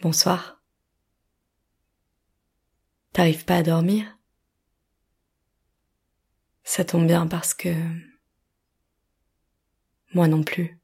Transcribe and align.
Bonsoir. 0.00 0.62
T'arrives 3.12 3.44
pas 3.44 3.56
à 3.56 3.62
dormir? 3.62 4.18
Ça 6.64 6.84
tombe 6.84 7.06
bien 7.06 7.26
parce 7.26 7.54
que... 7.54 7.74
Moi 10.14 10.28
non 10.28 10.42
plus. 10.42 10.78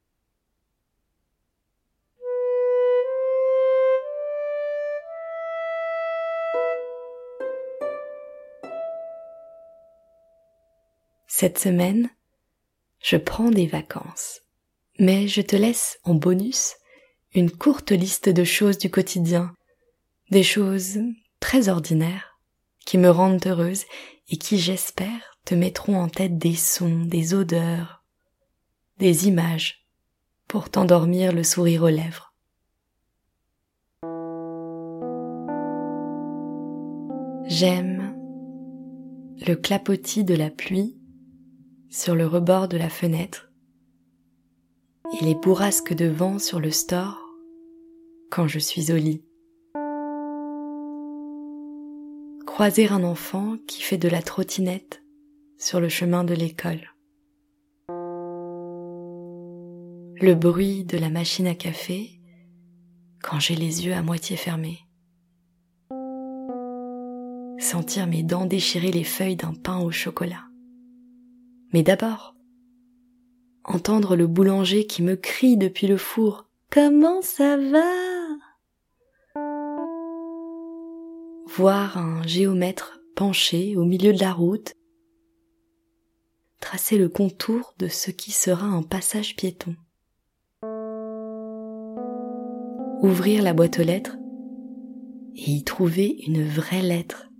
Cette 11.26 11.58
semaine, 11.58 12.10
je 13.00 13.16
prends 13.16 13.50
des 13.50 13.66
vacances. 13.66 14.40
Mais 14.98 15.28
je 15.28 15.40
te 15.40 15.54
laisse 15.54 16.00
en 16.02 16.14
bonus 16.14 16.74
une 17.34 17.50
courte 17.50 17.92
liste 17.92 18.28
de 18.28 18.44
choses 18.44 18.78
du 18.78 18.90
quotidien, 18.90 19.54
des 20.30 20.42
choses 20.42 20.98
très 21.40 21.68
ordinaires, 21.68 22.38
qui 22.84 22.98
me 22.98 23.10
rendent 23.10 23.46
heureuse 23.46 23.84
et 24.30 24.36
qui, 24.36 24.58
j'espère, 24.58 25.38
te 25.44 25.54
mettront 25.54 26.00
en 26.00 26.08
tête 26.08 26.38
des 26.38 26.54
sons, 26.54 27.04
des 27.04 27.34
odeurs, 27.34 28.02
des 28.98 29.28
images, 29.28 29.86
pour 30.46 30.70
t'endormir 30.70 31.32
le 31.32 31.42
sourire 31.42 31.82
aux 31.82 31.88
lèvres. 31.88 32.32
J'aime 37.46 38.14
le 39.46 39.54
clapotis 39.54 40.24
de 40.24 40.34
la 40.34 40.50
pluie 40.50 40.98
sur 41.90 42.14
le 42.14 42.26
rebord 42.26 42.68
de 42.68 42.76
la 42.76 42.90
fenêtre 42.90 43.47
et 45.12 45.24
les 45.24 45.34
bourrasques 45.34 45.94
de 45.94 46.06
vent 46.06 46.38
sur 46.38 46.60
le 46.60 46.70
store 46.70 47.24
quand 48.30 48.46
je 48.46 48.58
suis 48.58 48.92
au 48.92 48.96
lit. 48.96 49.24
Croiser 52.46 52.88
un 52.88 53.04
enfant 53.04 53.56
qui 53.66 53.82
fait 53.82 53.98
de 53.98 54.08
la 54.08 54.20
trottinette 54.20 55.02
sur 55.56 55.80
le 55.80 55.88
chemin 55.88 56.24
de 56.24 56.34
l'école. 56.34 56.92
Le 60.20 60.34
bruit 60.34 60.84
de 60.84 60.98
la 60.98 61.10
machine 61.10 61.46
à 61.46 61.54
café 61.54 62.20
quand 63.22 63.40
j'ai 63.40 63.54
les 63.54 63.86
yeux 63.86 63.94
à 63.94 64.02
moitié 64.02 64.36
fermés. 64.36 64.80
Sentir 67.58 68.06
mes 68.06 68.22
dents 68.22 68.46
déchirer 68.46 68.92
les 68.92 69.04
feuilles 69.04 69.36
d'un 69.36 69.54
pain 69.54 69.78
au 69.78 69.90
chocolat. 69.90 70.44
Mais 71.72 71.82
d'abord, 71.82 72.34
entendre 73.68 74.16
le 74.16 74.26
boulanger 74.26 74.86
qui 74.86 75.02
me 75.02 75.14
crie 75.14 75.56
depuis 75.56 75.86
le 75.86 75.96
four 75.96 76.46
Comment 76.70 77.22
ça 77.22 77.56
va? 77.56 77.84
Voir 81.46 81.96
un 81.98 82.22
géomètre 82.26 83.00
penché 83.14 83.76
au 83.76 83.84
milieu 83.84 84.12
de 84.12 84.20
la 84.20 84.32
route, 84.32 84.74
tracer 86.60 86.98
le 86.98 87.08
contour 87.08 87.74
de 87.78 87.88
ce 87.88 88.10
qui 88.10 88.32
sera 88.32 88.66
un 88.66 88.82
passage 88.82 89.34
piéton. 89.36 89.74
Ouvrir 93.02 93.42
la 93.42 93.54
boîte 93.54 93.78
aux 93.78 93.84
lettres 93.84 94.16
et 95.34 95.50
y 95.50 95.64
trouver 95.64 96.18
une 96.26 96.44
vraie 96.44 96.82
lettre. 96.82 97.30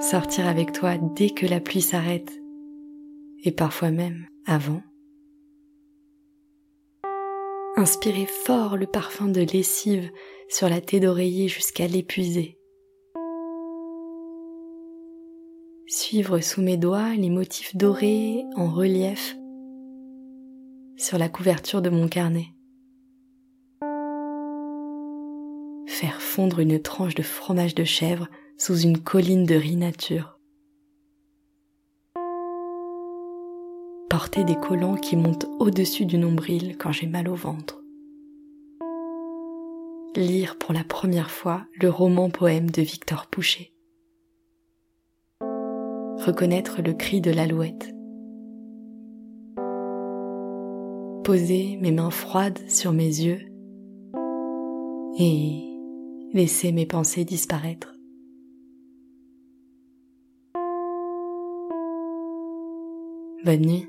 Sortir 0.00 0.46
avec 0.46 0.72
toi 0.72 0.96
dès 1.14 1.30
que 1.30 1.46
la 1.46 1.60
pluie 1.60 1.82
s'arrête 1.82 2.39
et 3.44 3.52
parfois 3.52 3.90
même 3.90 4.26
avant. 4.46 4.82
Inspirez 7.76 8.26
fort 8.26 8.76
le 8.76 8.86
parfum 8.86 9.28
de 9.28 9.40
lessive 9.40 10.10
sur 10.48 10.68
la 10.68 10.80
tête 10.80 11.02
d'oreiller 11.02 11.48
jusqu'à 11.48 11.86
l'épuiser. 11.86 12.58
Suivre 15.86 16.40
sous 16.40 16.62
mes 16.62 16.76
doigts 16.76 17.14
les 17.14 17.30
motifs 17.30 17.74
dorés 17.76 18.44
en 18.56 18.68
relief 18.68 19.36
sur 20.96 21.16
la 21.18 21.28
couverture 21.28 21.80
de 21.80 21.90
mon 21.90 22.08
carnet. 22.08 22.48
Faire 25.86 26.20
fondre 26.20 26.60
une 26.60 26.80
tranche 26.80 27.14
de 27.14 27.22
fromage 27.22 27.74
de 27.74 27.84
chèvre 27.84 28.28
sous 28.58 28.78
une 28.78 28.98
colline 28.98 29.44
de 29.44 29.54
riz 29.54 29.76
nature. 29.76 30.39
Porter 34.20 34.44
des 34.44 34.54
collants 34.54 34.96
qui 34.96 35.16
montent 35.16 35.46
au-dessus 35.60 36.04
du 36.04 36.18
nombril 36.18 36.76
quand 36.76 36.92
j'ai 36.92 37.06
mal 37.06 37.26
au 37.26 37.34
ventre. 37.34 37.82
Lire 40.14 40.58
pour 40.58 40.74
la 40.74 40.84
première 40.84 41.30
fois 41.30 41.64
le 41.80 41.88
roman 41.88 42.28
poème 42.28 42.70
de 42.70 42.82
Victor 42.82 43.28
Pouchet. 43.28 43.72
Reconnaître 45.40 46.82
le 46.82 46.92
cri 46.92 47.22
de 47.22 47.30
l'alouette. 47.30 47.94
Poser 51.24 51.78
mes 51.80 51.90
mains 51.90 52.10
froides 52.10 52.68
sur 52.68 52.92
mes 52.92 53.04
yeux 53.04 53.40
et 55.18 55.64
laisser 56.34 56.72
mes 56.72 56.84
pensées 56.84 57.24
disparaître. 57.24 57.94
Bonne 63.46 63.62
nuit. 63.62 63.88